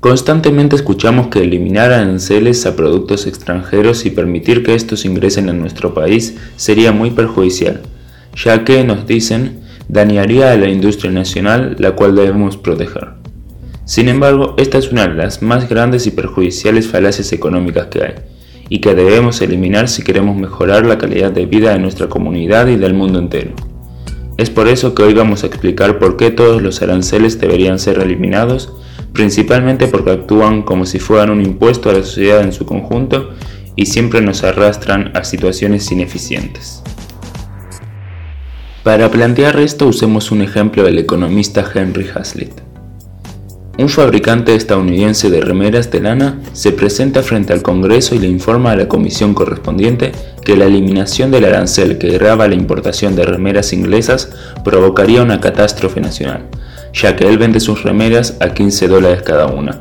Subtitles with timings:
[0.00, 5.92] Constantemente escuchamos que eliminar aranceles a productos extranjeros y permitir que estos ingresen en nuestro
[5.92, 7.82] país sería muy perjudicial,
[8.34, 13.08] ya que, nos dicen, dañaría a la industria nacional la cual debemos proteger.
[13.84, 18.14] Sin embargo, esta es una de las más grandes y perjudiciales falacias económicas que hay,
[18.70, 22.76] y que debemos eliminar si queremos mejorar la calidad de vida de nuestra comunidad y
[22.76, 23.50] del mundo entero.
[24.38, 27.98] Es por eso que hoy vamos a explicar por qué todos los aranceles deberían ser
[27.98, 28.72] eliminados
[29.12, 33.30] principalmente porque actúan como si fueran un impuesto a la sociedad en su conjunto
[33.76, 36.82] y siempre nos arrastran a situaciones ineficientes.
[38.82, 42.69] Para plantear esto usemos un ejemplo del economista Henry Hazlitt.
[43.80, 48.72] Un fabricante estadounidense de remeras de lana se presenta frente al Congreso y le informa
[48.72, 50.12] a la comisión correspondiente
[50.44, 54.32] que la eliminación del arancel que grava la importación de remeras inglesas
[54.64, 56.42] provocaría una catástrofe nacional,
[56.92, 59.80] ya que él vende sus remeras a 15 dólares cada una,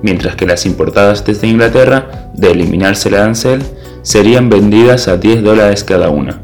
[0.00, 3.62] mientras que las importadas desde Inglaterra, de eliminarse el arancel,
[4.02, 6.40] serían vendidas a 10 dólares cada una.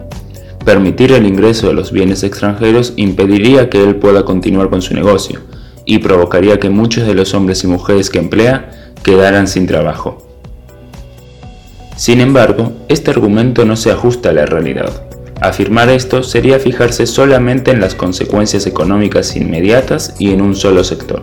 [0.64, 5.38] Permitir el ingreso de los bienes extranjeros impediría que él pueda continuar con su negocio
[5.87, 10.27] y provocaría que muchos de los hombres y mujeres que emplea quedaran sin trabajo.
[11.97, 15.05] Sin embargo, este argumento no se ajusta a la realidad.
[15.41, 21.23] Afirmar esto sería fijarse solamente en las consecuencias económicas inmediatas y en un solo sector,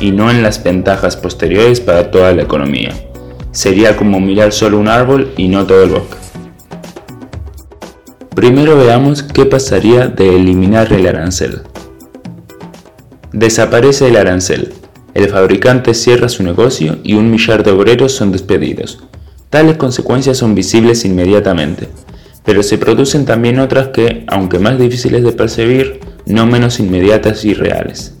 [0.00, 2.94] y no en las ventajas posteriores para toda la economía.
[3.50, 6.16] Sería como mirar solo un árbol y no todo el bosque.
[8.34, 11.62] Primero veamos qué pasaría de eliminar el arancel.
[13.36, 14.72] Desaparece el arancel.
[15.14, 18.98] El fabricante cierra su negocio y un millar de obreros son despedidos.
[19.50, 21.88] Tales consecuencias son visibles inmediatamente
[22.46, 27.52] pero se producen también otras que, aunque más difíciles de percibir, no menos inmediatas y
[27.52, 28.14] reales.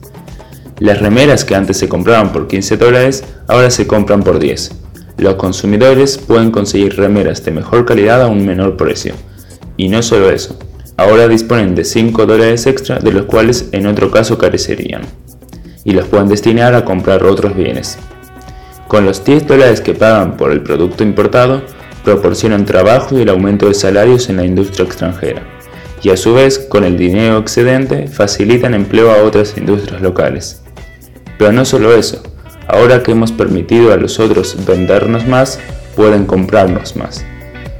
[0.80, 4.72] Las remeras que antes se compraban por 15 dólares, ahora se compran por 10.
[5.18, 9.14] Los consumidores pueden conseguir remeras de mejor calidad a un menor precio.
[9.76, 10.58] Y no solo eso,
[10.96, 15.02] ahora disponen de 5 dólares extra de los cuales en otro caso carecerían.
[15.84, 17.98] Y los pueden destinar a comprar otros bienes.
[18.88, 21.62] Con los 10 dólares que pagan por el producto importado,
[22.04, 25.42] proporcionan trabajo y el aumento de salarios en la industria extranjera,
[26.02, 30.62] y a su vez, con el dinero excedente, facilitan empleo a otras industrias locales.
[31.36, 32.22] Pero no solo eso,
[32.68, 35.58] ahora que hemos permitido a los otros vendernos más,
[35.96, 37.24] pueden comprarnos más.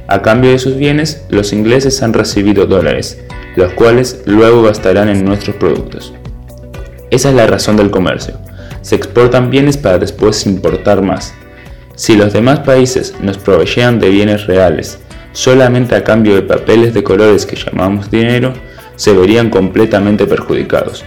[0.08, 3.18] A cambio de sus bienes, los ingleses han recibido dólares,
[3.56, 6.12] los cuales luego gastarán en nuestros productos.
[7.10, 8.38] Esa es la razón del comercio.
[8.82, 11.34] Se exportan bienes para después importar más,
[11.96, 14.98] si los demás países nos proveyeran de bienes reales
[15.36, 18.54] solamente a cambio de papeles de colores que llamamos dinero,
[18.96, 21.04] se verían completamente perjudicados.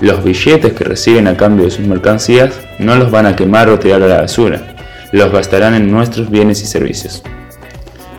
[0.00, 3.78] Los billetes que reciben a cambio de sus mercancías no los van a quemar o
[3.80, 4.76] tirar a la basura,
[5.10, 7.24] los gastarán en nuestros bienes y servicios.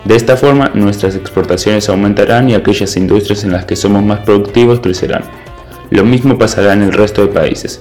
[0.06, 4.78] De esta forma, nuestras exportaciones aumentarán y aquellas industrias en las que somos más productivos
[4.78, 5.24] crecerán.
[5.90, 7.80] Lo mismo pasará en el resto de países.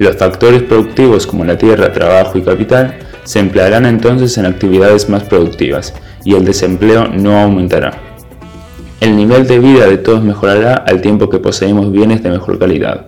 [0.00, 5.22] Los factores productivos como la tierra, trabajo y capital se emplearán entonces en actividades más
[5.22, 5.94] productivas
[6.24, 7.92] y el desempleo no aumentará.
[9.00, 13.06] El nivel de vida de todos mejorará al tiempo que poseemos bienes de mejor calidad.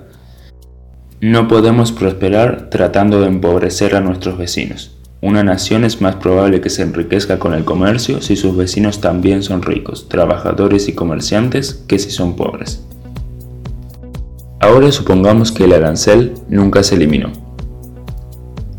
[1.21, 5.02] No podemos prosperar tratando de empobrecer a nuestros vecinos.
[5.25, 9.45] Una nación es más probable que se enriquezca con el comercio si sus vecinos también
[9.45, 12.83] son ricos, trabajadores y comerciantes que si son pobres.
[14.59, 17.31] Ahora supongamos que el arancel nunca se eliminó.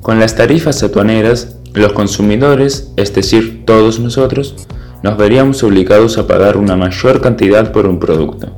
[0.01, 4.67] Con las tarifas aduaneras, los consumidores, es decir, todos nosotros,
[5.01, 8.51] nos veríamos obligados a pagar una mayor cantidad por un producto,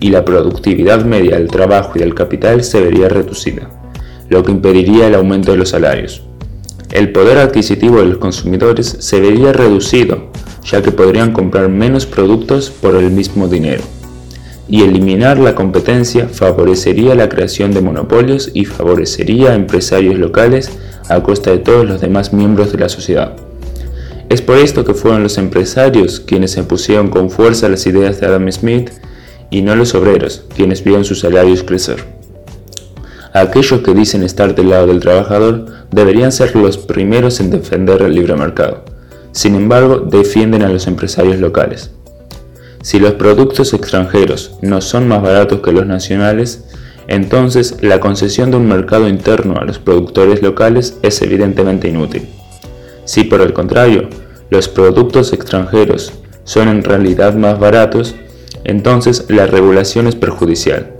[0.00, 3.70] y la productividad media del trabajo y del capital se vería reducida,
[4.28, 6.26] lo que impediría el aumento de los salarios.
[6.92, 10.30] El poder adquisitivo de los consumidores se vería reducido,
[10.64, 13.82] ya que podrían comprar menos productos por el mismo dinero
[14.68, 20.70] y eliminar la competencia favorecería la creación de monopolios y favorecería a empresarios locales
[21.08, 23.36] a costa de todos los demás miembros de la sociedad.
[24.28, 28.50] Es por esto que fueron los empresarios quienes impusieron con fuerza las ideas de Adam
[28.50, 28.90] Smith
[29.50, 32.21] y no los obreros, quienes vieron sus salarios crecer.
[33.34, 38.14] Aquellos que dicen estar del lado del trabajador deberían ser los primeros en defender el
[38.14, 38.84] libre mercado.
[39.32, 41.90] Sin embargo, defienden a los empresarios locales.
[42.82, 46.64] Si los productos extranjeros no son más baratos que los nacionales,
[47.08, 52.28] entonces la concesión de un mercado interno a los productores locales es evidentemente inútil.
[53.04, 54.08] Si por el contrario,
[54.50, 56.12] los productos extranjeros
[56.44, 58.14] son en realidad más baratos,
[58.64, 60.91] entonces la regulación es perjudicial,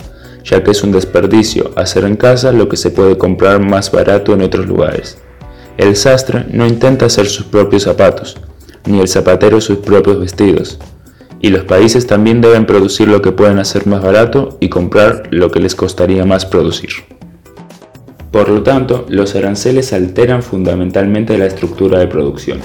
[0.44, 4.32] ya que es un desperdicio hacer en casa lo que se puede comprar más barato
[4.32, 5.18] en otros lugares.
[5.78, 8.36] El sastre no intenta hacer sus propios zapatos,
[8.86, 10.78] ni el zapatero sus propios vestidos,
[11.40, 15.50] y los países también deben producir lo que pueden hacer más barato y comprar lo
[15.50, 16.90] que les costaría más producir.
[18.30, 22.60] Por lo tanto, los aranceles alteran fundamentalmente la estructura de producción,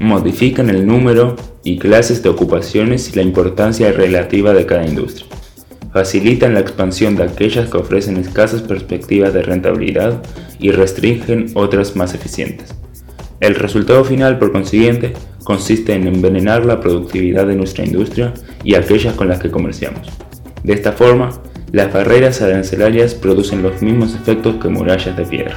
[0.00, 5.26] modifican el número y clases de ocupaciones y la importancia relativa de cada industria,
[5.92, 10.22] facilitan la expansión de aquellas que ofrecen escasas perspectivas de rentabilidad
[10.58, 12.74] y restringen otras más eficientes.
[13.40, 15.12] El resultado final, por consiguiente,
[15.44, 20.08] consiste en envenenar la productividad de nuestra industria y aquellas con las que comerciamos.
[20.62, 21.30] De esta forma,
[21.72, 25.54] las barreras arancelarias producen los mismos efectos que murallas de piedra.